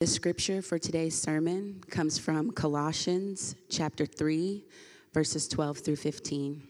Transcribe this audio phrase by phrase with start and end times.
[0.00, 4.64] The scripture for today's sermon comes from Colossians chapter 3,
[5.12, 6.62] verses 12 through 15.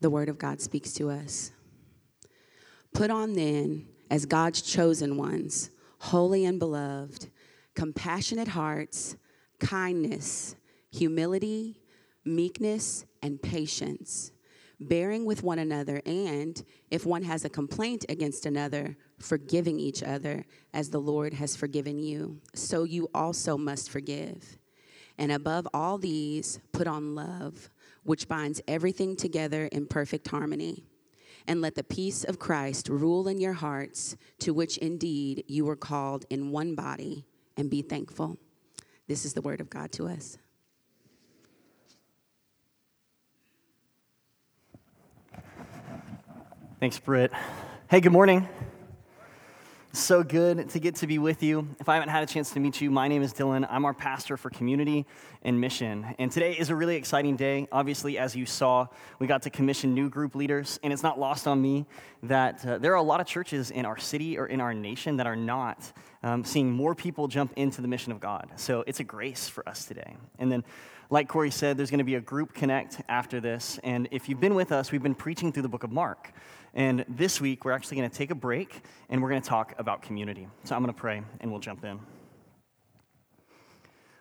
[0.00, 1.50] The word of God speaks to us.
[2.94, 7.28] Put on then, as God's chosen ones, holy and beloved,
[7.74, 9.16] compassionate hearts,
[9.60, 10.56] kindness,
[10.90, 11.82] humility,
[12.24, 14.32] meekness, and patience,
[14.80, 20.44] bearing with one another, and if one has a complaint against another, forgiving each other
[20.72, 24.58] as the Lord has forgiven you, so you also must forgive.
[25.18, 27.70] And above all these, put on love,
[28.04, 30.84] which binds everything together in perfect harmony.
[31.48, 35.76] And let the peace of Christ rule in your hearts, to which indeed you were
[35.76, 37.24] called in one body,
[37.56, 38.38] and be thankful.
[39.08, 40.38] This is the word of God to us.
[46.80, 47.32] Thanks, Britt.
[47.90, 48.48] Hey, good morning.
[49.92, 51.66] So good to get to be with you.
[51.80, 53.66] If I haven't had a chance to meet you, my name is Dylan.
[53.68, 55.04] I'm our pastor for community
[55.42, 56.14] and mission.
[56.20, 57.66] And today is a really exciting day.
[57.72, 58.86] Obviously, as you saw,
[59.18, 60.78] we got to commission new group leaders.
[60.84, 61.84] And it's not lost on me
[62.22, 65.16] that uh, there are a lot of churches in our city or in our nation
[65.16, 65.92] that are not
[66.22, 68.52] um, seeing more people jump into the mission of God.
[68.54, 70.16] So it's a grace for us today.
[70.38, 70.62] And then
[71.10, 73.80] like Corey said, there's going to be a group connect after this.
[73.82, 76.32] And if you've been with us, we've been preaching through the book of Mark.
[76.74, 79.74] And this week, we're actually going to take a break and we're going to talk
[79.78, 80.48] about community.
[80.64, 82.00] So I'm going to pray and we'll jump in.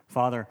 [0.08, 0.48] Father,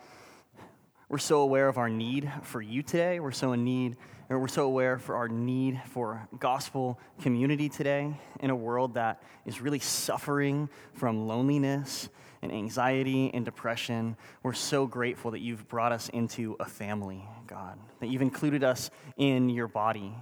[1.09, 3.21] we're so aware of our need for you today.
[3.21, 3.97] We're so in need,
[4.29, 9.23] or we're so aware for our need for gospel community today in a world that
[9.45, 12.09] is really suffering from loneliness
[12.43, 14.17] and anxiety and depression.
[14.43, 18.91] We're so grateful that you've brought us into a family, God, that you've included us
[19.17, 20.13] in your body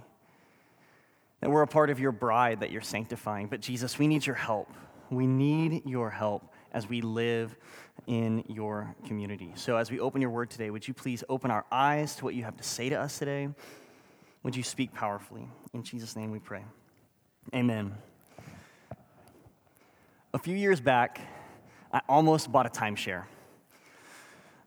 [1.45, 3.45] that we're a part of your bride that you're sanctifying.
[3.45, 4.67] But Jesus, we need your help.
[5.11, 7.55] We need your help as we live
[8.07, 9.51] in your community.
[9.53, 12.33] So, as we open your word today, would you please open our eyes to what
[12.33, 13.49] you have to say to us today?
[14.41, 15.47] Would you speak powerfully?
[15.75, 16.65] In Jesus' name we pray.
[17.53, 17.93] Amen.
[20.33, 21.21] A few years back,
[21.93, 23.25] I almost bought a timeshare.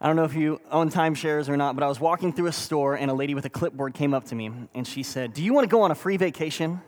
[0.01, 2.53] I don't know if you own timeshares or not, but I was walking through a
[2.53, 5.43] store and a lady with a clipboard came up to me and she said, Do
[5.43, 6.81] you want to go on a free vacation?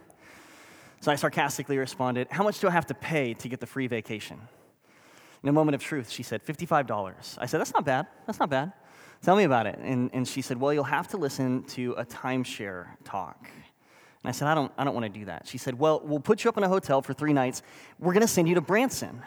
[1.01, 3.89] So I sarcastically responded, How much do I have to pay to get the free
[3.89, 4.39] vacation?
[5.43, 7.39] In a moment of truth, she said, $55.
[7.39, 8.07] I said, That's not bad.
[8.27, 8.73] That's not bad.
[9.23, 9.79] Tell me about it.
[9.83, 13.51] And, and she said, Well, you'll have to listen to a timeshare talk.
[14.23, 15.49] And I said, I don't, I don't want to do that.
[15.49, 17.63] She said, Well, we'll put you up in a hotel for three nights.
[17.99, 19.21] We're going to send you to Branson.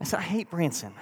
[0.00, 0.94] I said, I hate Branson.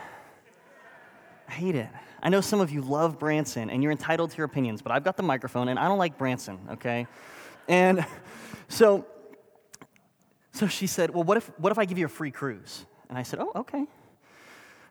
[1.52, 1.88] I hate it.
[2.22, 5.04] I know some of you love Branson and you're entitled to your opinions, but I've
[5.04, 7.06] got the microphone and I don't like Branson, okay?
[7.68, 8.06] And
[8.68, 9.04] so,
[10.52, 12.86] so she said, Well, what if, what if I give you a free cruise?
[13.10, 13.84] And I said, Oh, okay.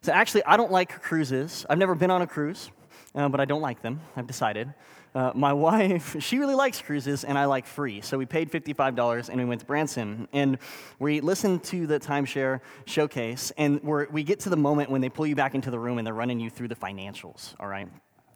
[0.04, 1.66] So actually, I don't like cruises.
[1.68, 2.70] I've never been on a cruise,
[3.16, 4.02] uh, but I don't like them.
[4.16, 4.72] I've decided.
[5.14, 8.02] Uh, my wife, she really likes cruises, and I like free.
[8.02, 10.28] So we paid $55 and we went to Branson.
[10.34, 10.58] And
[11.00, 15.28] we listened to the timeshare showcase, and we get to the moment when they pull
[15.28, 17.88] you back into the room and they're running you through the financials, all right?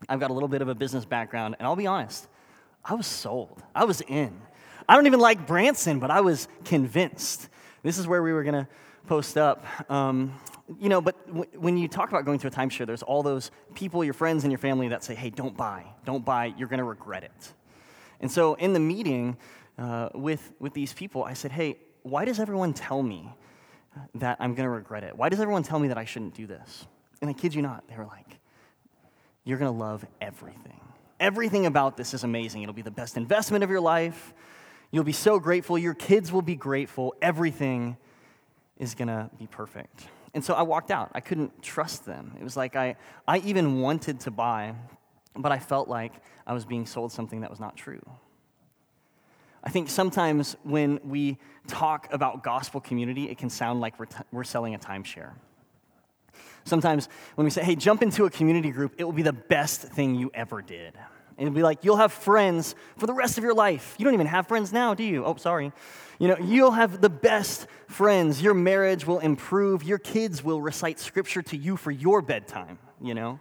[0.10, 2.28] I've got a little bit of a business background, and I'll be honest,
[2.84, 3.64] I was sold.
[3.74, 4.40] I was in.
[4.88, 7.50] I don't even like Branson, but I was convinced.
[7.82, 8.68] This is where we were going to
[9.06, 9.66] post up.
[9.90, 10.34] Um,
[10.80, 13.52] you know, but w- when you talk about going to a timeshare, there's all those
[13.74, 16.80] people, your friends and your family that say, hey, don't buy, don't buy, you're going
[16.80, 17.54] to regret it.
[18.20, 19.38] And so in the meeting
[19.78, 23.30] uh, with, with these people, I said, hey, why does everyone tell me
[24.16, 25.16] that I'm going to regret it?
[25.16, 26.88] Why does everyone tell me that I shouldn't do this?
[27.22, 28.40] And I kid you not, they were like,
[29.44, 30.80] you're going to love everything.
[31.20, 32.64] Everything about this is amazing.
[32.64, 34.34] It'll be the best investment of your life.
[34.92, 35.78] You'll be so grateful.
[35.78, 37.16] Your kids will be grateful.
[37.22, 37.98] Everything
[38.78, 40.08] is going to be perfect.
[40.34, 41.12] And so I walked out.
[41.14, 42.36] I couldn't trust them.
[42.40, 42.98] It was like I,
[43.28, 44.76] I even wanted to buy,
[45.36, 46.14] but I felt like
[46.46, 48.02] I was being sold something that was not true.
[49.64, 51.38] I think sometimes when we
[51.68, 55.32] talk about gospel community, it can sound like we're, t- we're selling a timeshare.
[56.66, 59.82] Sometimes when we say, hey, jump into a community group, it will be the best
[59.82, 60.94] thing you ever did.
[61.38, 63.96] And be like, you'll have friends for the rest of your life.
[63.98, 65.26] You don't even have friends now, do you?
[65.26, 65.74] Oh, sorry.
[66.18, 68.42] You know, you'll have the best friends.
[68.42, 69.84] Your marriage will improve.
[69.84, 73.40] Your kids will recite scripture to you for your bedtime, you know?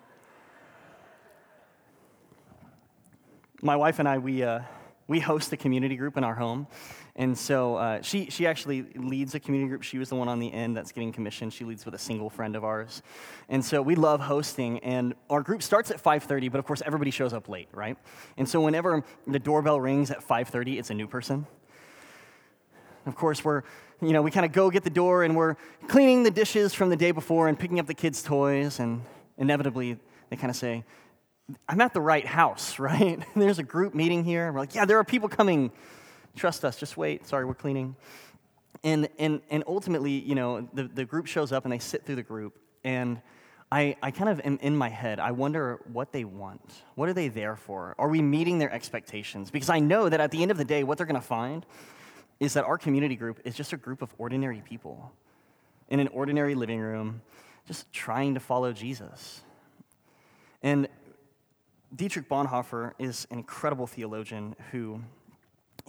[3.62, 4.60] My wife and I, we, uh,
[5.06, 6.66] we host a community group in our home.
[7.16, 9.82] And so uh, she, she actually leads a community group.
[9.82, 11.52] She was the one on the end that's getting commissioned.
[11.52, 13.02] She leads with a single friend of ours.
[13.48, 14.80] And so we love hosting.
[14.80, 17.96] And our group starts at 5.30, but of course everybody shows up late, right?
[18.36, 21.46] And so whenever the doorbell rings at 5.30, it's a new person.
[23.06, 23.62] Of course, we're
[24.00, 25.56] you know, we kind of go get the door and we're
[25.88, 29.02] cleaning the dishes from the day before and picking up the kids' toys, and
[29.38, 29.98] inevitably
[30.30, 30.84] they kind of say,
[31.68, 33.22] I'm at the right house, right?
[33.34, 34.52] There's a group meeting here.
[34.52, 35.70] We're like, yeah, there are people coming.
[36.36, 37.26] Trust us, just wait.
[37.26, 37.96] Sorry, we're cleaning.
[38.82, 42.16] And, and, and ultimately, you know, the, the group shows up and they sit through
[42.16, 42.58] the group.
[42.82, 43.20] And
[43.72, 46.60] I, I kind of am in my head, I wonder what they want.
[46.94, 47.94] What are they there for?
[47.98, 49.50] Are we meeting their expectations?
[49.50, 51.64] Because I know that at the end of the day, what they're going to find
[52.40, 55.12] is that our community group is just a group of ordinary people
[55.88, 57.22] in an ordinary living room,
[57.66, 59.42] just trying to follow Jesus.
[60.62, 60.88] And
[61.94, 65.00] Dietrich Bonhoeffer is an incredible theologian who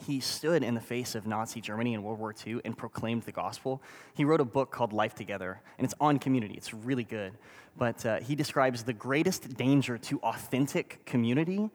[0.06, 3.32] he stood in the face of Nazi Germany in World War II and proclaimed the
[3.32, 3.82] gospel.
[4.14, 6.56] He wrote a book called Life Together, and it's on community.
[6.56, 7.34] It's really good.
[7.78, 11.70] But uh, he describes the greatest danger to authentic community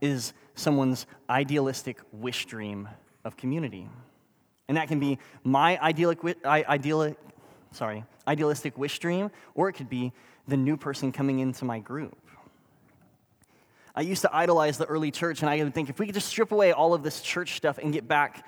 [0.00, 2.88] is someone's idealistic wish dream
[3.24, 3.88] of community.
[4.68, 7.16] And that can be my idyllic, idyllic,
[7.72, 10.12] sorry, idealistic wish dream, or it could be
[10.48, 12.16] the new person coming into my group.
[13.94, 16.28] I used to idolize the early church, and I would think if we could just
[16.28, 18.46] strip away all of this church stuff and get back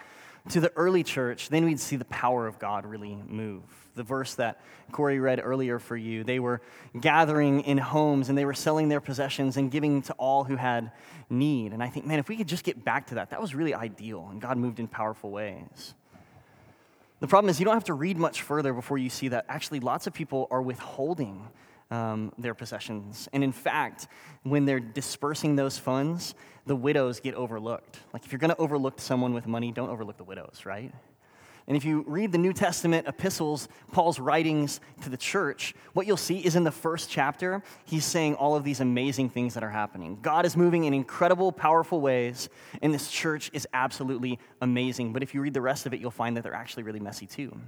[0.50, 3.62] to the early church, then we'd see the power of God really move.
[3.94, 4.60] The verse that
[4.92, 6.60] Corey read earlier for you, they were
[7.00, 10.92] gathering in homes and they were selling their possessions and giving to all who had
[11.30, 11.72] need.
[11.72, 13.74] And I think, man, if we could just get back to that, that was really
[13.74, 15.94] ideal, and God moved in powerful ways.
[17.20, 19.80] The problem is, you don't have to read much further before you see that actually
[19.80, 21.48] lots of people are withholding
[21.90, 23.28] um, their possessions.
[23.32, 24.08] And in fact,
[24.42, 26.34] when they're dispersing those funds,
[26.66, 27.98] the widows get overlooked.
[28.12, 30.92] Like, if you're going to overlook someone with money, don't overlook the widows, right?
[31.66, 36.18] And if you read the New Testament epistles, Paul's writings to the church, what you'll
[36.18, 39.70] see is in the first chapter, he's saying all of these amazing things that are
[39.70, 40.18] happening.
[40.20, 42.50] God is moving in incredible, powerful ways,
[42.82, 45.14] and this church is absolutely amazing.
[45.14, 47.26] But if you read the rest of it, you'll find that they're actually really messy
[47.26, 47.58] too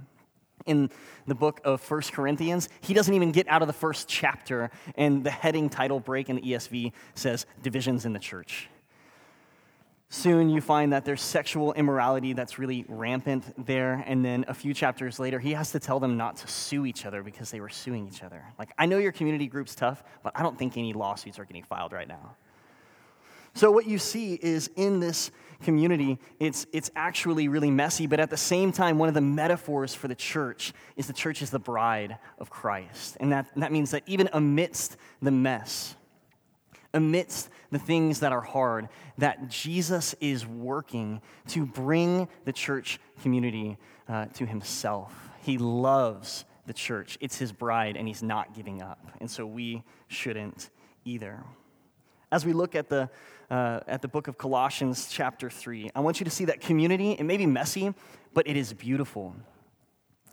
[0.67, 0.89] in
[1.25, 5.23] the book of First Corinthians, he doesn't even get out of the first chapter, and
[5.23, 8.69] the heading title break in the ESV says Divisions in the Church.
[10.09, 14.73] Soon you find that there's sexual immorality that's really rampant there, and then a few
[14.73, 17.67] chapters later, he has to tell them not to sue each other because they were
[17.67, 18.41] suing each other.
[18.57, 21.63] Like, I know your community group's tough, but I don't think any lawsuits are getting
[21.63, 22.37] filed right now.
[23.53, 25.31] So, what you see is in this
[25.63, 29.93] community, it's, it's actually really messy, but at the same time, one of the metaphors
[29.93, 33.17] for the church is the church is the bride of Christ.
[33.19, 35.95] And that, that means that even amidst the mess,
[36.93, 38.87] amidst the things that are hard,
[39.17, 43.77] that Jesus is working to bring the church community
[44.07, 45.13] uh, to himself.
[45.41, 48.99] He loves the church, it's his bride, and he's not giving up.
[49.19, 50.69] And so we shouldn't
[51.05, 51.43] either.
[52.31, 53.09] As we look at the
[53.49, 55.91] uh, at the book of Colossians, chapter 3.
[55.95, 57.93] I want you to see that community, it may be messy,
[58.33, 59.35] but it is beautiful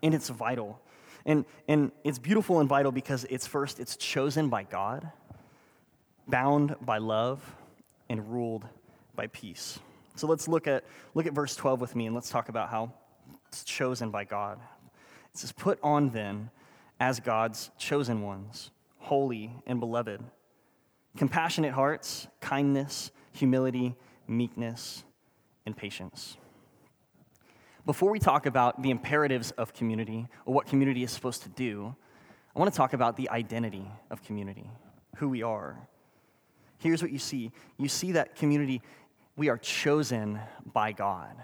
[0.02, 0.81] and it's vital.
[1.26, 5.11] And, and it's beautiful and vital because it's first, it's chosen by God,
[6.29, 7.41] bound by love,
[8.11, 8.67] and ruled
[9.14, 9.79] by peace.
[10.17, 12.93] So let's look at, look at verse 12 with me and let's talk about how
[13.49, 14.58] it's chosen by God.
[15.32, 16.50] It says, Put on then
[17.00, 20.20] as God's chosen ones, holy and beloved
[21.17, 23.97] compassionate hearts, kindness, humility,
[24.27, 25.05] meekness,
[25.67, 26.37] and patience.
[27.87, 31.95] Before we talk about the imperatives of community or what community is supposed to do,
[32.55, 34.71] I want to talk about the identity of community,
[35.17, 35.77] who we are.
[36.79, 38.81] Here's what you see you see that community,
[39.37, 40.41] we are chosen
[40.73, 41.35] by God.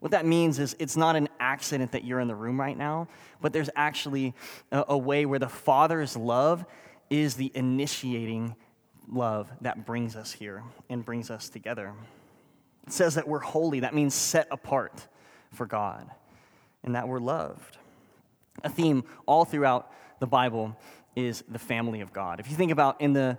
[0.00, 3.08] What that means is it's not an accident that you're in the room right now,
[3.42, 4.34] but there's actually
[4.72, 6.64] a, a way where the Father's love
[7.10, 8.56] is the initiating
[9.08, 11.92] love that brings us here and brings us together.
[12.86, 15.06] It says that we're holy, that means set apart
[15.52, 16.10] for God,
[16.82, 17.76] and that we're loved.
[18.64, 20.76] A theme all throughout the Bible
[21.16, 22.40] is the family of God.
[22.40, 23.38] If you think about in the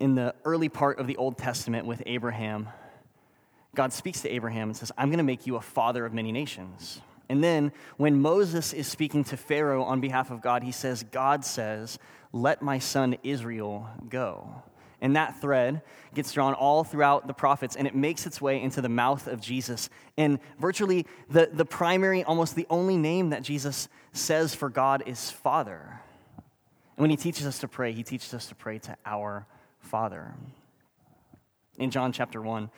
[0.00, 2.70] in the early part of the Old Testament with Abraham,
[3.74, 6.32] God speaks to Abraham and says, I'm going to make you a father of many
[6.32, 7.00] nations.
[7.28, 11.44] And then when Moses is speaking to Pharaoh on behalf of God, he says, God
[11.44, 11.98] says,
[12.32, 14.62] Let my son Israel go.
[15.00, 15.82] And that thread
[16.14, 19.40] gets drawn all throughout the prophets, and it makes its way into the mouth of
[19.40, 19.88] Jesus.
[20.16, 25.30] And virtually the, the primary, almost the only name that Jesus says for God is
[25.30, 26.00] Father.
[26.96, 29.46] And when he teaches us to pray, he teaches us to pray to our
[29.78, 30.34] Father.
[31.78, 32.70] In John chapter 1,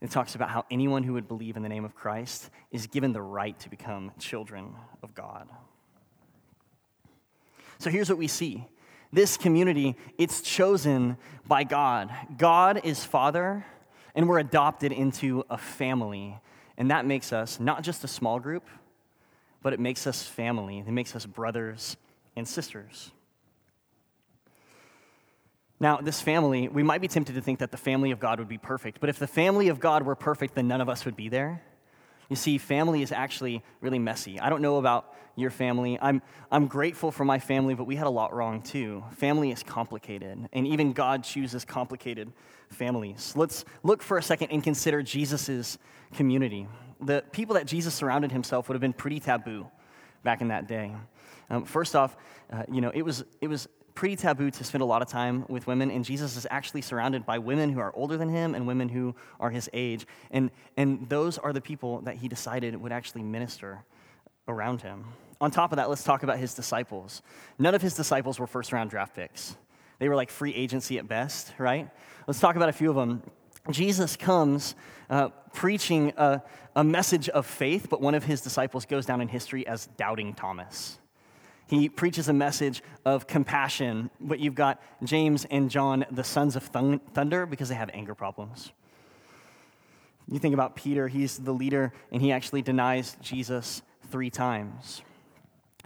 [0.00, 3.12] it talks about how anyone who would believe in the name of Christ is given
[3.12, 5.48] the right to become children of God.
[7.78, 8.66] So here's what we see
[9.12, 12.10] this community, it's chosen by God.
[12.38, 13.64] God is Father,
[14.14, 16.38] and we're adopted into a family.
[16.76, 18.66] And that makes us not just a small group,
[19.62, 20.78] but it makes us family.
[20.78, 21.96] It makes us brothers
[22.36, 23.10] and sisters.
[25.80, 28.48] Now, this family, we might be tempted to think that the family of God would
[28.48, 31.16] be perfect, but if the family of God were perfect, then none of us would
[31.16, 31.62] be there.
[32.30, 34.40] You see, family is actually really messy.
[34.40, 35.98] I don't know about your family.
[36.00, 39.02] I'm, I'm grateful for my family, but we had a lot wrong too.
[39.16, 42.32] Family is complicated, and even God chooses complicated
[42.68, 43.34] families.
[43.36, 45.76] Let's look for a second and consider Jesus'
[46.14, 46.68] community.
[47.00, 49.66] The people that Jesus surrounded himself would have been pretty taboo
[50.22, 50.92] back in that day.
[51.48, 52.16] Um, first off,
[52.52, 53.68] uh, you know, it was, it was
[54.00, 57.26] pretty taboo to spend a lot of time with women, and Jesus is actually surrounded
[57.26, 60.06] by women who are older than him and women who are his age.
[60.30, 63.84] And, and those are the people that he decided would actually minister
[64.48, 65.04] around him.
[65.38, 67.20] On top of that, let's talk about his disciples.
[67.58, 69.54] None of his disciples were first round draft picks,
[69.98, 71.90] they were like free agency at best, right?
[72.26, 73.22] Let's talk about a few of them.
[73.70, 74.76] Jesus comes
[75.10, 76.42] uh, preaching a,
[76.74, 80.32] a message of faith, but one of his disciples goes down in history as doubting
[80.32, 80.96] Thomas.
[81.70, 86.64] He preaches a message of compassion, but you've got James and John, the sons of
[86.64, 88.72] thunder, because they have anger problems.
[90.26, 95.02] You think about Peter, he's the leader, and he actually denies Jesus three times.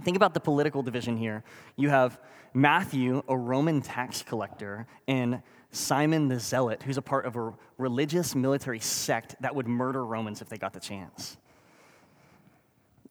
[0.02, 1.44] Think about the political division here.
[1.76, 2.18] You have
[2.54, 8.34] Matthew, a Roman tax collector, and Simon the Zealot, who's a part of a religious
[8.34, 11.36] military sect that would murder Romans if they got the chance.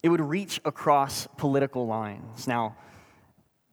[0.04, 2.48] It would reach across political lines.
[2.48, 2.76] Now,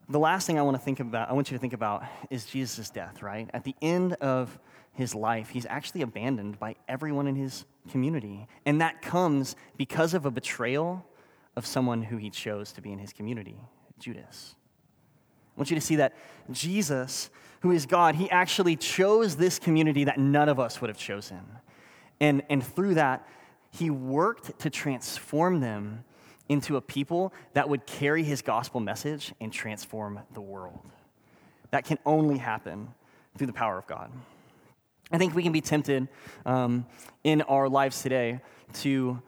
[0.08, 2.46] the last thing I want to think about, I want you to think about is
[2.46, 3.48] Jesus' death, right?
[3.52, 4.58] At the end of
[4.92, 8.46] his life, he's actually abandoned by everyone in his community.
[8.64, 11.04] And that comes because of a betrayal
[11.56, 13.60] of someone who he chose to be in his community,
[13.98, 14.54] Judas.
[15.56, 16.14] I want you to see that
[16.50, 20.98] Jesus who is God, he actually chose this community that none of us would have
[20.98, 21.40] chosen.
[22.18, 23.26] And, and through that,
[23.70, 26.04] he worked to transform them
[26.50, 30.84] into a people that would carry his gospel message and transform the world.
[31.70, 32.88] That can only happen
[33.38, 34.10] through the power of God.
[35.12, 36.08] I think we can be tempted
[36.44, 36.86] um,
[37.22, 38.40] in our lives today
[38.74, 39.22] to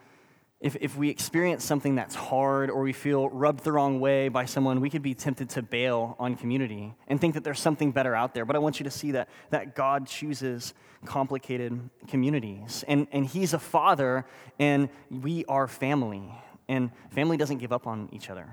[0.61, 4.45] if, if we experience something that's hard or we feel rubbed the wrong way by
[4.45, 8.17] someone, we could be tempted to bail on community and think that there's something better
[8.17, 8.45] out there.
[8.45, 10.75] But I want you to see that, that God chooses
[11.05, 12.85] complicated communities.
[12.87, 14.25] And, and He's a father,
[14.59, 16.33] and we are family.
[16.69, 18.49] And family doesn't give up on each other,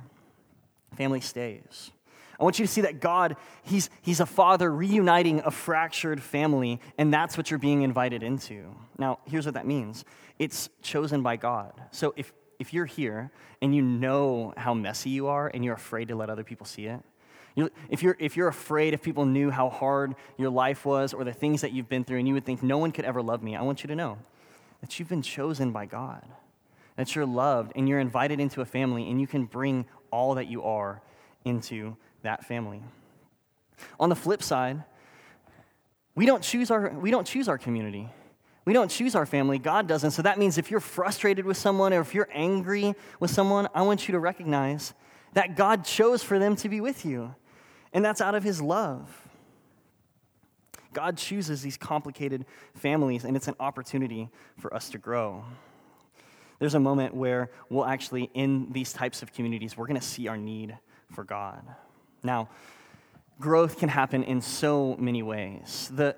[0.95, 1.91] family stays.
[2.39, 6.79] I want you to see that God, he's, he's a father reuniting a fractured family,
[6.97, 8.73] and that's what you're being invited into.
[8.97, 10.05] Now, here's what that means
[10.37, 11.73] it's chosen by God.
[11.91, 13.29] So if, if you're here
[13.61, 16.85] and you know how messy you are and you're afraid to let other people see
[16.85, 17.01] it,
[17.55, 21.25] you, if, you're, if you're afraid if people knew how hard your life was or
[21.25, 23.43] the things that you've been through and you would think no one could ever love
[23.43, 24.17] me, I want you to know
[24.79, 26.25] that you've been chosen by God,
[26.99, 30.47] that you're loved and you're invited into a family and you can bring all that
[30.47, 31.01] you are
[31.45, 32.83] into that family.
[34.01, 34.83] On the flip side,
[36.13, 38.09] we don't choose our, we don't choose our community.
[38.65, 40.11] We don't choose our family, God doesn't.
[40.11, 43.83] So that means if you're frustrated with someone or if you're angry with someone, I
[43.83, 44.93] want you to recognize
[45.35, 47.33] that God chose for them to be with you.
[47.93, 49.09] And that's out of His love.
[50.91, 54.27] God chooses these complicated families, and it's an opportunity
[54.57, 55.45] for us to grow.
[56.59, 60.27] There's a moment where we'll actually, in these types of communities, we're going to see
[60.27, 60.77] our need
[61.11, 61.63] for God.
[62.21, 62.49] Now,
[63.39, 65.89] growth can happen in so many ways.
[65.93, 66.17] The,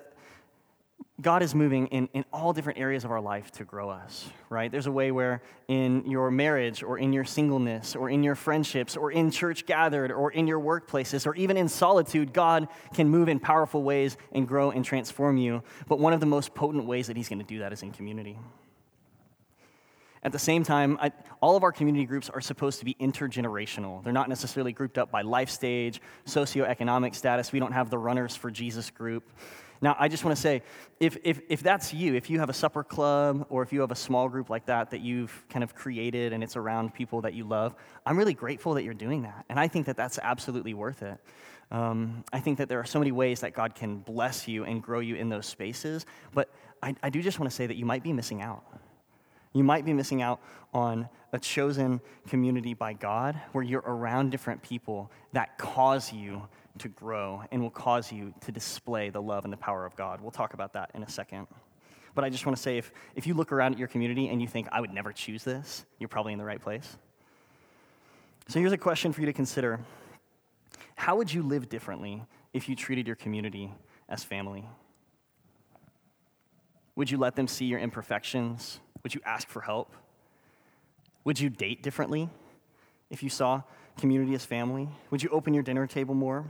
[1.20, 4.72] God is moving in, in all different areas of our life to grow us, right?
[4.72, 8.96] There's a way where in your marriage or in your singleness or in your friendships
[8.96, 13.28] or in church gathered or in your workplaces or even in solitude, God can move
[13.28, 15.62] in powerful ways and grow and transform you.
[15.86, 17.92] But one of the most potent ways that He's going to do that is in
[17.92, 18.36] community.
[20.24, 21.10] At the same time, I,
[21.40, 24.04] all of our community groups are supposed to be intergenerational.
[24.04, 27.50] They're not necessarily grouped up by life stage, socioeconomic status.
[27.50, 29.24] We don't have the Runners for Jesus group.
[29.80, 30.62] Now, I just want to say
[31.00, 33.90] if, if, if that's you, if you have a supper club or if you have
[33.90, 37.34] a small group like that that you've kind of created and it's around people that
[37.34, 37.74] you love,
[38.06, 39.44] I'm really grateful that you're doing that.
[39.48, 41.18] And I think that that's absolutely worth it.
[41.72, 44.80] Um, I think that there are so many ways that God can bless you and
[44.80, 46.48] grow you in those spaces, but
[46.80, 48.62] I, I do just want to say that you might be missing out.
[49.52, 50.40] You might be missing out
[50.72, 56.46] on a chosen community by God where you're around different people that cause you
[56.78, 60.20] to grow and will cause you to display the love and the power of God.
[60.20, 61.46] We'll talk about that in a second.
[62.14, 64.40] But I just want to say if, if you look around at your community and
[64.40, 66.96] you think, I would never choose this, you're probably in the right place.
[68.48, 69.80] So here's a question for you to consider
[70.94, 73.72] How would you live differently if you treated your community
[74.08, 74.66] as family?
[76.96, 78.80] Would you let them see your imperfections?
[79.02, 79.94] Would you ask for help?
[81.24, 82.28] Would you date differently?
[83.12, 83.62] if you saw
[83.98, 84.88] community as family?
[85.10, 86.44] Would you open your dinner table more?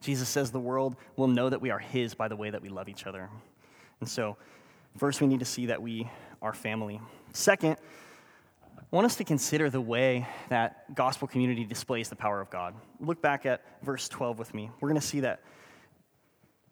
[0.00, 2.68] Jesus says the world will know that we are His by the way that we
[2.70, 3.28] love each other.
[4.00, 4.36] And so,
[4.96, 6.08] first, we need to see that we
[6.40, 7.00] are family.
[7.32, 7.76] Second,
[8.78, 12.74] I want us to consider the way that gospel community displays the power of God.
[13.00, 14.70] Look back at verse 12 with me.
[14.80, 15.40] We're going to see that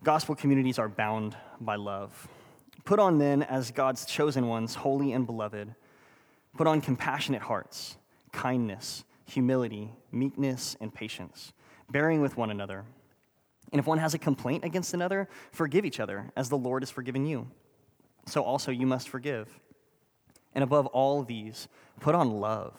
[0.05, 2.29] gospel communities are bound by love.
[2.85, 5.75] Put on then, as God's chosen ones, holy and beloved,
[6.57, 7.97] put on compassionate hearts,
[8.33, 11.53] kindness, humility, meekness, and patience,
[11.91, 12.85] bearing with one another.
[13.71, 16.91] And if one has a complaint against another, forgive each other, as the Lord has
[16.91, 17.49] forgiven you.
[18.27, 19.49] So also you must forgive.
[20.55, 21.69] And above all these,
[22.01, 22.75] put on love,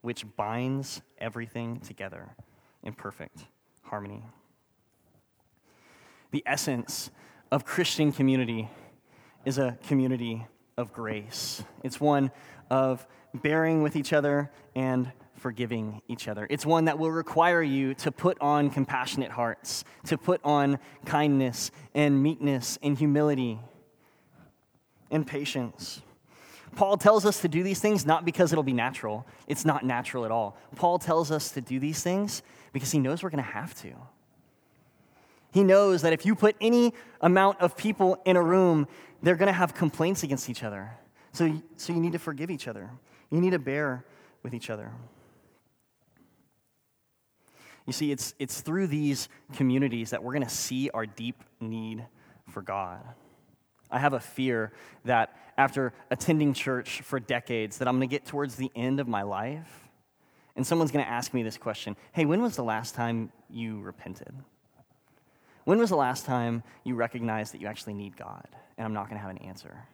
[0.00, 2.34] which binds everything together
[2.82, 3.44] in perfect
[3.82, 4.24] harmony.
[6.32, 7.10] The essence
[7.52, 8.68] of Christian community
[9.44, 10.46] is a community
[10.76, 11.62] of grace.
[11.82, 12.30] It's one
[12.70, 16.46] of bearing with each other and forgiving each other.
[16.48, 21.70] It's one that will require you to put on compassionate hearts, to put on kindness
[21.94, 23.60] and meekness and humility
[25.10, 26.00] and patience.
[26.76, 29.26] Paul tells us to do these things not because it'll be natural.
[29.46, 30.56] It's not natural at all.
[30.76, 33.92] Paul tells us to do these things because he knows we're going to have to.
[35.52, 38.88] He knows that if you put any amount of people in a room,
[39.24, 40.90] they're going to have complaints against each other.
[41.32, 42.90] So, so you need to forgive each other.
[43.30, 44.04] You need to bear
[44.42, 44.92] with each other.
[47.86, 52.04] You see, it's, it's through these communities that we're going to see our deep need
[52.50, 53.00] for God.
[53.90, 54.72] I have a fear
[55.04, 59.08] that after attending church for decades that I'm going to get towards the end of
[59.08, 59.88] my life
[60.56, 63.80] and someone's going to ask me this question, "Hey, when was the last time you
[63.80, 64.34] repented?"
[65.64, 68.46] When was the last time you recognized that you actually need God?
[68.76, 69.86] And I'm not going to have an answer.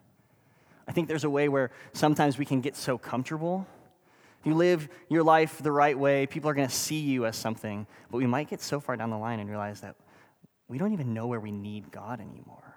[0.89, 3.67] I think there's a way where sometimes we can get so comfortable.
[4.41, 7.37] If you live your life the right way, people are going to see you as
[7.37, 7.87] something.
[8.11, 9.97] But we might get so far down the line and realize that
[10.67, 12.75] we don't even know where we need God anymore.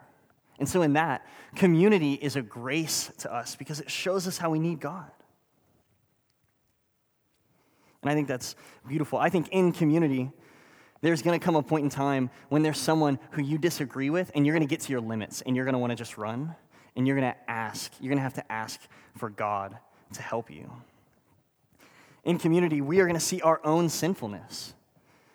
[0.59, 4.49] And so, in that, community is a grace to us because it shows us how
[4.49, 5.09] we need God.
[8.03, 8.55] And I think that's
[8.87, 9.17] beautiful.
[9.17, 10.31] I think in community,
[11.03, 14.31] there's going to come a point in time when there's someone who you disagree with,
[14.33, 16.17] and you're going to get to your limits, and you're going to want to just
[16.17, 16.55] run,
[16.95, 17.91] and you're going to ask.
[17.99, 18.79] You're going to have to ask
[19.17, 19.77] for God
[20.13, 20.71] to help you.
[22.23, 24.73] In community, we are going to see our own sinfulness,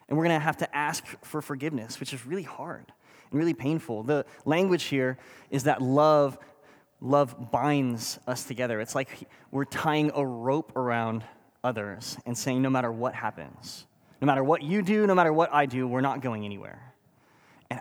[0.08, 2.86] and we're going to have to ask for forgiveness, which is really hard
[3.30, 4.04] and really painful.
[4.04, 5.18] The language here
[5.50, 6.38] is that love
[7.00, 8.80] love binds us together.
[8.80, 11.24] It's like we're tying a rope around
[11.62, 13.86] others and saying no matter what happens,
[14.20, 16.92] no matter what you do, no matter what I do, we're not going anywhere.
[17.70, 17.80] And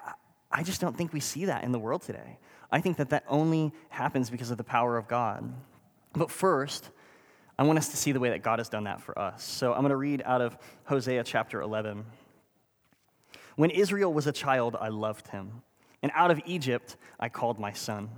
[0.52, 2.40] I just don't think we see that in the world today.
[2.72, 5.54] I think that that only happens because of the power of God.
[6.14, 6.90] But first,
[7.58, 9.44] I want us to see the way that God has done that for us.
[9.44, 12.06] So I'm going to read out of Hosea chapter 11.
[13.56, 15.64] When Israel was a child, I loved him,
[16.04, 18.10] and out of Egypt I called my son.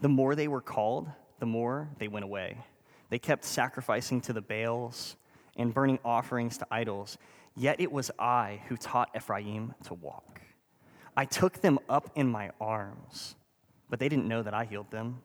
[0.00, 2.58] The more they were called, the more they went away.
[3.10, 5.14] They kept sacrificing to the Baals
[5.56, 7.16] and burning offerings to idols.
[7.56, 10.40] Yet it was I who taught Ephraim to walk.
[11.16, 13.36] I took them up in my arms,
[13.88, 15.22] but they didn't know that I healed them.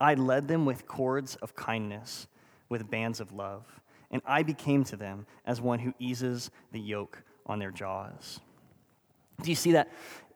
[0.00, 2.26] I led them with cords of kindness,
[2.68, 3.64] with bands of love,
[4.10, 8.40] and I became to them as one who eases the yoke on their jaws.
[9.42, 9.92] Do you see that?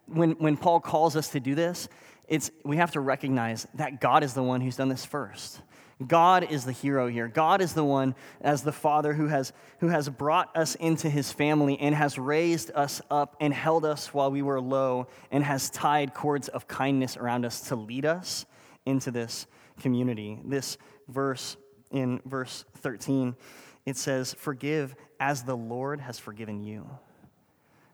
[0.06, 1.88] When, when Paul calls us to do this,
[2.28, 5.62] it's, we have to recognize that God is the one who's done this first.
[6.06, 7.28] God is the hero here.
[7.28, 11.32] God is the one, as the Father, who has, who has brought us into his
[11.32, 15.70] family and has raised us up and held us while we were low and has
[15.70, 18.46] tied cords of kindness around us to lead us
[18.86, 19.46] into this
[19.80, 20.40] community.
[20.44, 21.56] This verse
[21.90, 23.36] in verse 13,
[23.84, 26.88] it says, Forgive as the Lord has forgiven you.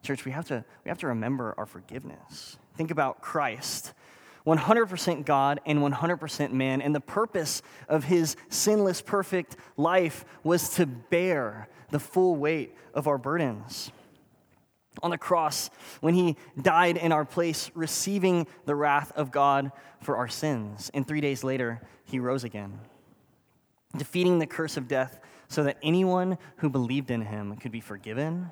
[0.03, 2.57] Church, we have to, we have to remember our forgiveness.
[2.77, 3.93] Think about Christ,
[4.49, 6.81] 100% God and 100% man.
[6.81, 13.07] And the purpose of his sinless, perfect life was to bear the full weight of
[13.07, 13.93] our burdens.
[15.03, 20.17] On the cross, when he died in our place, receiving the wrath of God for
[20.17, 20.91] our sins.
[20.95, 22.81] And three days later, he rose again,
[23.97, 28.51] defeating the curse of death so that anyone who believed in him could be forgiven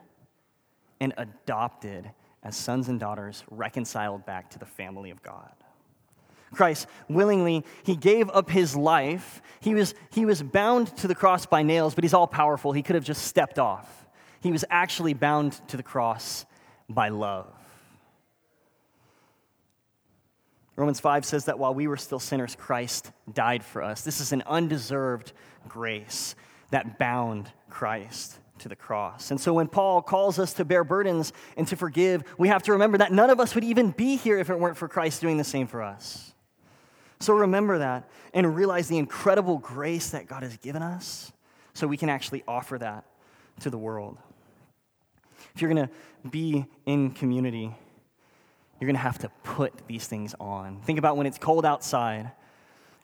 [1.01, 2.11] and adopted
[2.43, 5.53] as sons and daughters, reconciled back to the family of God.
[6.53, 9.43] Christ willingly, he gave up his life.
[9.61, 12.73] He was, he was bound to the cross by nails, but he's all powerful.
[12.73, 14.07] He could have just stepped off.
[14.41, 16.47] He was actually bound to the cross
[16.89, 17.53] by love.
[20.77, 24.03] Romans 5 says that while we were still sinners, Christ died for us.
[24.03, 25.33] This is an undeserved
[25.67, 26.35] grace
[26.71, 29.31] that bound Christ to the cross.
[29.31, 32.73] And so when Paul calls us to bear burdens and to forgive, we have to
[32.73, 35.39] remember that none of us would even be here if it weren't for Christ doing
[35.39, 36.35] the same for us.
[37.21, 41.33] So remember that and realize the incredible grace that God has given us
[41.75, 43.05] so we can actually offer that
[43.61, 44.19] to the world.
[45.55, 47.75] If you're going to be in community,
[48.79, 50.81] you're going to have to put these things on.
[50.83, 52.33] Think about when it's cold outside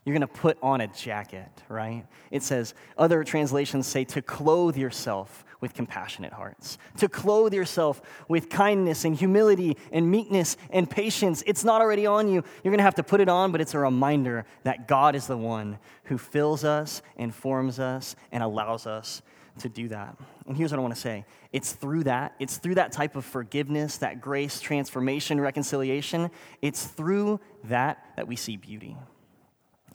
[0.05, 2.05] you're going to put on a jacket, right?
[2.31, 8.51] It says, other translations say to clothe yourself with compassionate hearts, to clothe yourself with
[8.51, 11.43] kindness and humility and meekness and patience.
[11.47, 12.43] It's not already on you.
[12.63, 15.27] You're going to have to put it on, but it's a reminder that God is
[15.27, 19.23] the one who fills us and forms us and allows us
[19.61, 20.17] to do that.
[20.47, 23.25] And here's what I want to say it's through that, it's through that type of
[23.25, 28.97] forgiveness, that grace, transformation, reconciliation, it's through that that we see beauty.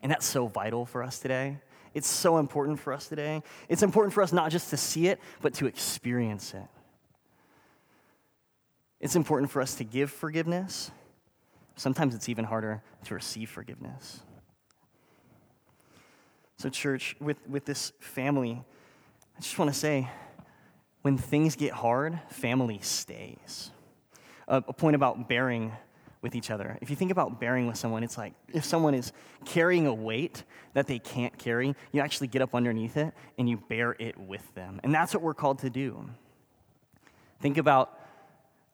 [0.02, 1.58] And that's so vital for us today.
[1.94, 3.42] It's so important for us today.
[3.68, 6.66] It's important for us not just to see it, but to experience it.
[9.00, 10.90] It's important for us to give forgiveness.
[11.76, 14.20] Sometimes it's even harder to receive forgiveness.
[16.56, 18.64] So, church, with, with this family,
[19.36, 20.10] I just want to say
[21.02, 23.70] when things get hard, family stays.
[24.48, 25.72] A, a point about bearing
[26.20, 26.78] with each other.
[26.80, 29.12] If you think about bearing with someone, it's like if someone is
[29.44, 33.56] carrying a weight that they can't carry, you actually get up underneath it and you
[33.68, 34.80] bear it with them.
[34.82, 36.08] And that's what we're called to do.
[37.40, 37.98] Think about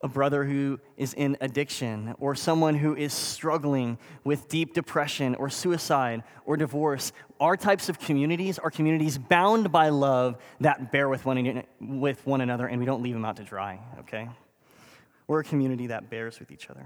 [0.03, 5.49] a brother who is in addiction or someone who is struggling with deep depression or
[5.49, 7.13] suicide or divorce.
[7.41, 12.43] Our types of communities are communities bound by love that bear with one, with one
[12.43, 14.29] another and we don't leave them out to dry, okay?
[15.27, 16.85] We're a community that bears with each other.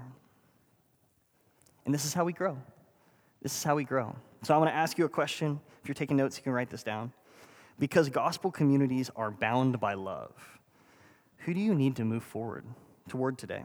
[1.85, 2.57] And this is how we grow.
[3.41, 4.15] This is how we grow.
[4.43, 5.59] So I want to ask you a question.
[5.81, 7.11] If you're taking notes, you can write this down.
[7.77, 10.33] Because gospel communities are bound by love,
[11.39, 12.65] who do you need to move forward
[13.07, 13.63] toward today?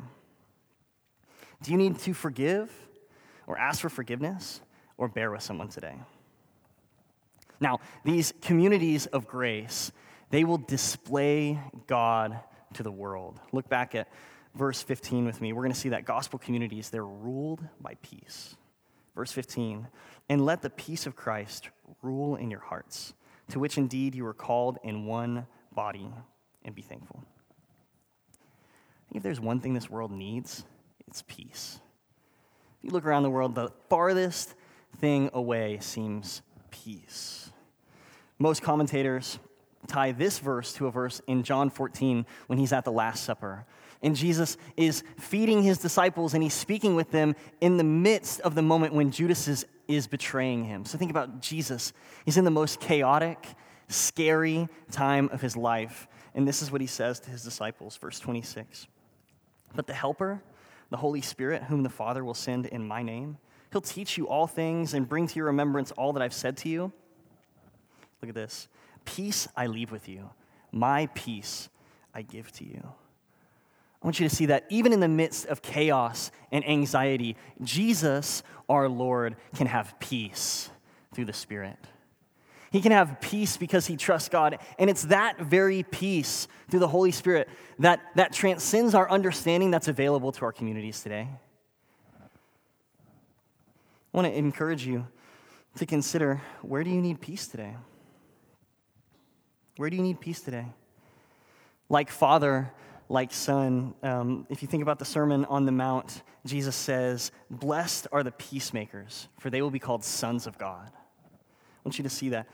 [1.62, 2.72] Do you need to forgive
[3.46, 4.60] or ask for forgiveness
[4.96, 5.96] or bear with someone today?
[7.60, 9.90] Now, these communities of grace,
[10.30, 12.38] they will display God
[12.74, 13.40] to the world.
[13.52, 14.08] Look back at
[14.54, 18.56] verse 15 with me, we're going to see that gospel communities, they're ruled by peace.
[19.14, 19.86] Verse 15,
[20.28, 21.68] and let the peace of Christ
[22.02, 23.14] rule in your hearts,
[23.50, 26.08] to which indeed you were called in one body,
[26.64, 27.22] and be thankful.
[28.32, 30.64] I think if there's one thing this world needs,
[31.06, 31.78] it's peace.
[32.78, 34.54] If you look around the world, the farthest
[35.00, 37.50] thing away seems peace.
[38.38, 39.38] Most commentators
[39.86, 43.64] tie this verse to a verse in John 14 when he's at the Last Supper.
[44.04, 48.54] And Jesus is feeding his disciples and he's speaking with them in the midst of
[48.54, 50.84] the moment when Judas is, is betraying him.
[50.84, 51.94] So think about Jesus.
[52.26, 53.38] He's in the most chaotic,
[53.88, 56.06] scary time of his life.
[56.34, 58.88] And this is what he says to his disciples, verse 26.
[59.74, 60.42] But the Helper,
[60.90, 63.38] the Holy Spirit, whom the Father will send in my name,
[63.72, 66.68] he'll teach you all things and bring to your remembrance all that I've said to
[66.68, 66.92] you.
[68.20, 68.68] Look at this.
[69.06, 70.28] Peace I leave with you,
[70.72, 71.70] my peace
[72.12, 72.92] I give to you.
[74.04, 78.42] I want you to see that even in the midst of chaos and anxiety, Jesus,
[78.68, 80.68] our Lord, can have peace
[81.14, 81.78] through the Spirit.
[82.70, 84.58] He can have peace because he trusts God.
[84.78, 89.88] And it's that very peace through the Holy Spirit that, that transcends our understanding that's
[89.88, 91.26] available to our communities today.
[92.20, 92.26] I
[94.12, 95.06] want to encourage you
[95.76, 97.74] to consider where do you need peace today?
[99.78, 100.66] Where do you need peace today?
[101.88, 102.70] Like Father,
[103.14, 103.94] like son.
[104.02, 108.32] Um, if you think about the Sermon on the Mount, Jesus says, Blessed are the
[108.32, 110.90] peacemakers, for they will be called sons of God.
[110.92, 112.48] I want you to see that,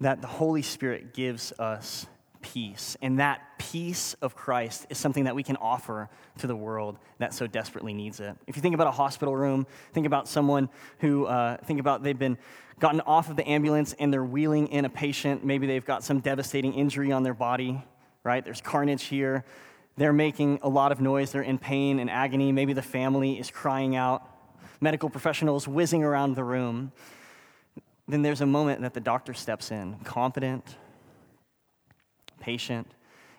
[0.00, 2.06] that the Holy Spirit gives us
[2.42, 2.96] peace.
[3.00, 7.32] And that peace of Christ is something that we can offer to the world that
[7.32, 8.36] so desperately needs it.
[8.46, 12.18] If you think about a hospital room, think about someone who, uh, think about they've
[12.18, 12.36] been
[12.80, 15.44] gotten off of the ambulance and they're wheeling in a patient.
[15.44, 17.82] Maybe they've got some devastating injury on their body,
[18.24, 18.44] right?
[18.44, 19.44] There's carnage here.
[19.96, 21.32] They're making a lot of noise.
[21.32, 22.52] They're in pain and agony.
[22.52, 24.28] Maybe the family is crying out.
[24.80, 26.92] Medical professionals whizzing around the room.
[28.08, 30.76] Then there's a moment that the doctor steps in, confident,
[32.40, 32.88] patient.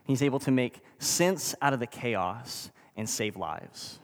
[0.05, 3.99] He's able to make sense out of the chaos and save lives.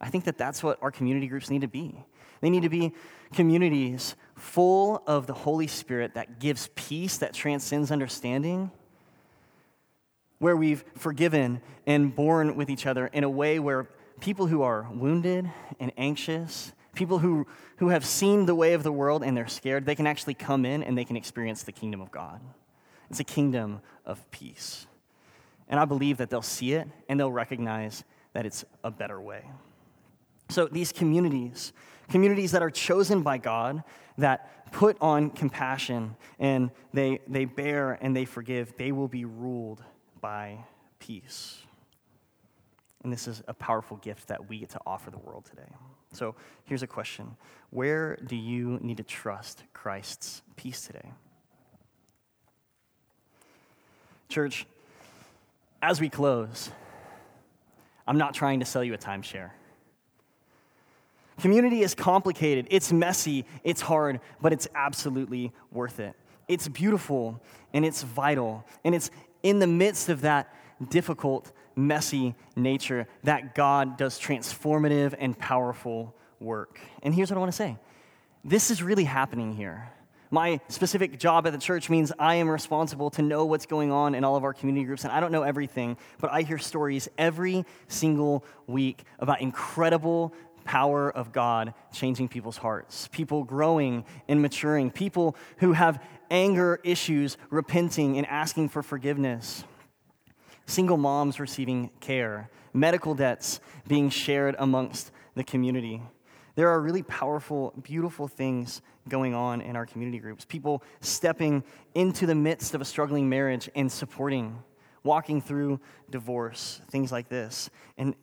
[0.00, 1.94] I think that that's what our community groups need to be.
[2.40, 2.94] They need to be
[3.34, 8.70] communities full of the Holy Spirit that gives peace that transcends understanding
[10.40, 13.88] where we've forgiven and borne with each other in a way where
[14.20, 15.48] people who are wounded
[15.78, 19.84] and anxious, people who, who have seen the way of the world and they're scared,
[19.86, 22.40] they can actually come in and they can experience the kingdom of God.
[23.10, 24.86] It's a kingdom of peace.
[25.68, 29.44] And I believe that they'll see it and they'll recognize that it's a better way.
[30.48, 31.74] So these communities,
[32.08, 33.84] communities that are chosen by God,
[34.16, 39.82] that put on compassion and they, they bear and they forgive, they will be ruled
[40.20, 40.58] by
[40.98, 41.58] peace.
[43.02, 45.72] And this is a powerful gift that we get to offer the world today.
[46.12, 47.36] So here's a question
[47.70, 51.12] Where do you need to trust Christ's peace today?
[54.28, 54.66] Church,
[55.82, 56.70] as we close,
[58.06, 59.50] I'm not trying to sell you a timeshare.
[61.40, 66.14] Community is complicated, it's messy, it's hard, but it's absolutely worth it.
[66.48, 67.40] It's beautiful
[67.72, 69.10] and it's vital, and it's
[69.42, 70.54] in the midst of that
[70.88, 76.80] difficult, messy nature that God does transformative and powerful work.
[77.02, 77.76] And here's what I want to say
[78.44, 79.92] this is really happening here.
[80.32, 84.14] My specific job at the church means I am responsible to know what's going on
[84.14, 85.02] in all of our community groups.
[85.02, 90.32] And I don't know everything, but I hear stories every single week about incredible
[90.64, 97.36] power of God changing people's hearts, people growing and maturing, people who have anger issues
[97.50, 99.64] repenting and asking for forgiveness,
[100.66, 106.02] single moms receiving care, medical debts being shared amongst the community.
[106.54, 110.44] There are really powerful, beautiful things going on in our community groups.
[110.44, 114.62] People stepping into the midst of a struggling marriage and supporting,
[115.02, 117.70] walking through divorce, things like this.
[117.96, 118.14] And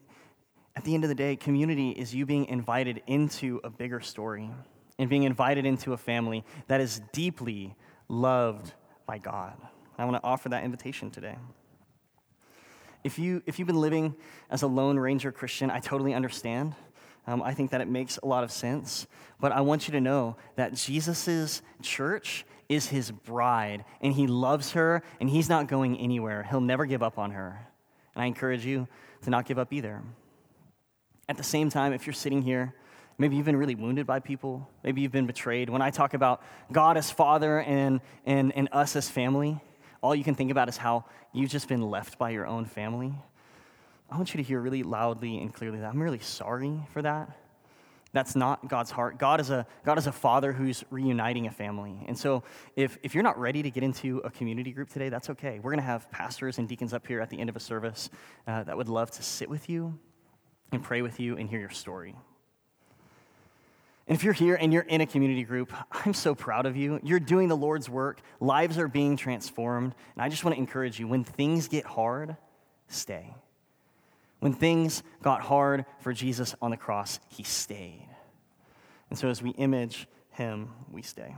[0.77, 4.47] at the end of the day, community is you being invited into a bigger story
[4.99, 7.75] and being invited into a family that is deeply
[8.07, 8.73] loved
[9.07, 9.57] by God.
[9.97, 11.35] I want to offer that invitation today.
[13.03, 14.13] If, you, if you've been living
[14.51, 16.75] as a Lone Ranger Christian, I totally understand.
[17.25, 19.07] Um, I think that it makes a lot of sense.
[19.39, 24.73] But I want you to know that Jesus' church is his bride, and he loves
[24.73, 26.43] her, and he's not going anywhere.
[26.43, 27.67] He'll never give up on her.
[28.13, 28.87] And I encourage you
[29.23, 30.03] to not give up either.
[31.29, 32.73] At the same time, if you're sitting here,
[33.17, 35.69] maybe you've been really wounded by people, maybe you've been betrayed.
[35.69, 39.59] When I talk about God as Father and, and, and us as family,
[40.01, 43.13] all you can think about is how you've just been left by your own family.
[44.09, 47.29] I want you to hear really loudly and clearly that I'm really sorry for that.
[48.13, 49.19] That's not God's heart.
[49.19, 52.05] God is a, God is a father who's reuniting a family.
[52.07, 52.43] And so
[52.77, 55.59] if, if you're not ready to get into a community group today, that's okay.
[55.59, 58.09] We're going to have pastors and deacons up here at the end of a service
[58.47, 59.99] uh, that would love to sit with you
[60.71, 62.15] and pray with you and hear your story.
[64.07, 66.99] And if you're here and you're in a community group, I'm so proud of you.
[67.03, 69.93] You're doing the Lord's work, lives are being transformed.
[70.15, 72.37] And I just want to encourage you when things get hard,
[72.87, 73.35] stay.
[74.39, 78.07] When things got hard for Jesus on the cross, he stayed.
[79.09, 81.35] And so as we image him, we stay.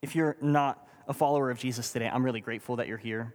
[0.00, 3.34] If you're not a follower of Jesus today, I'm really grateful that you're here.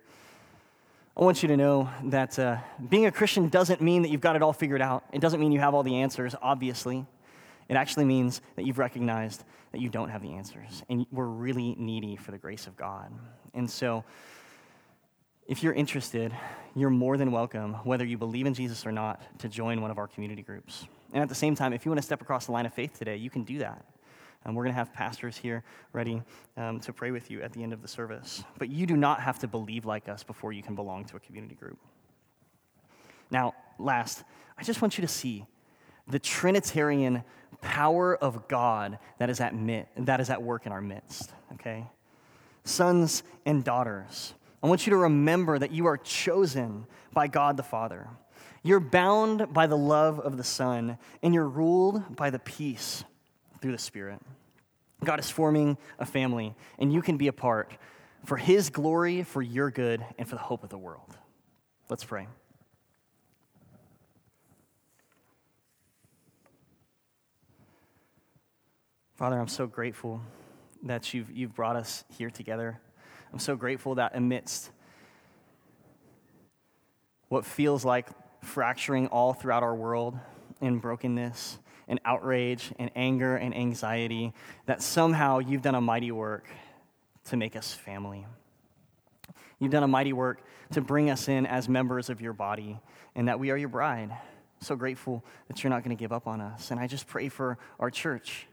[1.16, 2.58] I want you to know that uh,
[2.90, 5.04] being a Christian doesn't mean that you've got it all figured out.
[5.12, 7.06] It doesn't mean you have all the answers, obviously.
[7.68, 9.44] It actually means that you've recognized
[9.74, 13.12] that you don't have the answers, and we're really needy for the grace of God.
[13.54, 14.06] And so,
[15.48, 16.34] if you're interested,
[16.76, 19.98] you're more than welcome, whether you believe in Jesus or not, to join one of
[19.98, 20.86] our community groups.
[21.14, 22.98] And at the same time, if you want to step across the line of faith
[22.98, 23.86] today, you can do that.
[24.46, 26.22] Um, we're going to have pastors here ready
[26.58, 28.44] um, to pray with you at the end of the service.
[28.58, 31.20] But you do not have to believe like us before you can belong to a
[31.20, 31.78] community group.
[33.30, 34.24] Now, last,
[34.58, 35.46] I just want you to see
[36.08, 37.24] the Trinitarian
[37.62, 41.86] power of God that is at, mit, that is at work in our midst, okay?
[42.64, 47.64] Sons and daughters I want you to remember that you are chosen by God the
[47.64, 48.08] Father.
[48.64, 53.04] You're bound by the love of the Son, and you're ruled by the peace
[53.62, 54.20] through the Spirit.
[55.04, 57.72] God is forming a family, and you can be a part
[58.26, 61.18] for His glory, for your good, and for the hope of the world.
[61.90, 62.28] Let's pray.
[69.16, 70.22] Father, I'm so grateful
[70.84, 72.80] that you've, you've brought us here together.
[73.32, 74.72] I'm so grateful that amidst
[77.30, 78.08] what feels like
[78.44, 80.18] fracturing all throughout our world
[80.60, 81.60] in brokenness
[81.92, 84.34] and outrage and anger and anxiety,
[84.66, 86.48] that somehow you've done a mighty work
[87.26, 88.26] to make us family.
[89.60, 92.80] You've done a mighty work to bring us in as members of your body
[93.14, 94.10] and that we are your bride.
[94.62, 96.72] So grateful that you're not going to give up on us.
[96.72, 98.48] And I just pray for our church.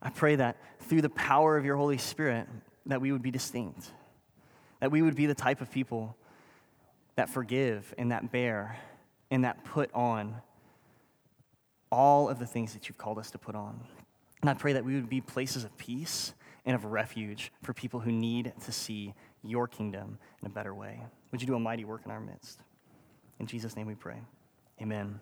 [0.00, 2.48] I pray that through the power of your Holy Spirit,
[2.86, 3.90] that we would be distinct,
[4.80, 6.16] that we would be the type of people
[7.16, 8.78] that forgive and that bear
[9.30, 10.36] and that put on
[11.94, 13.80] all of the things that you've called us to put on.
[14.42, 16.34] And I pray that we would be places of peace
[16.66, 21.00] and of refuge for people who need to see your kingdom in a better way.
[21.30, 22.60] Would you do a mighty work in our midst?
[23.38, 24.18] In Jesus' name we pray.
[24.80, 25.20] Amen.